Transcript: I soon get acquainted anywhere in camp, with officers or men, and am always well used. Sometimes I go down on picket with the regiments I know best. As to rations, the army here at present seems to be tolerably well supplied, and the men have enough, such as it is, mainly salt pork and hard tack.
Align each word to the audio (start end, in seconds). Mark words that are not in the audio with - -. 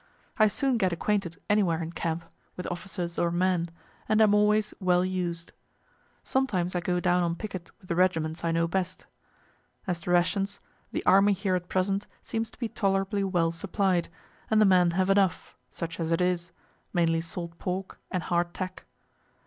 I 0.39 0.47
soon 0.47 0.77
get 0.79 0.91
acquainted 0.91 1.39
anywhere 1.47 1.79
in 1.83 1.91
camp, 1.91 2.25
with 2.55 2.65
officers 2.71 3.19
or 3.19 3.29
men, 3.29 3.69
and 4.09 4.19
am 4.19 4.33
always 4.33 4.73
well 4.79 5.05
used. 5.05 5.51
Sometimes 6.23 6.73
I 6.73 6.79
go 6.79 6.99
down 6.99 7.21
on 7.21 7.35
picket 7.35 7.69
with 7.79 7.87
the 7.87 7.93
regiments 7.95 8.43
I 8.43 8.51
know 8.51 8.67
best. 8.67 9.05
As 9.85 9.99
to 10.01 10.09
rations, 10.09 10.59
the 10.91 11.05
army 11.05 11.33
here 11.33 11.53
at 11.53 11.69
present 11.69 12.07
seems 12.23 12.49
to 12.49 12.57
be 12.57 12.67
tolerably 12.67 13.23
well 13.23 13.51
supplied, 13.51 14.09
and 14.49 14.59
the 14.59 14.65
men 14.65 14.89
have 14.97 15.11
enough, 15.11 15.55
such 15.69 15.99
as 15.99 16.11
it 16.11 16.19
is, 16.19 16.51
mainly 16.93 17.21
salt 17.21 17.55
pork 17.59 17.99
and 18.09 18.23
hard 18.23 18.55
tack. 18.55 18.85